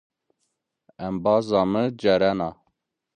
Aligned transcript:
Emabaza 1.05 1.61
mı 1.71 1.83
Cerena. 1.99 2.49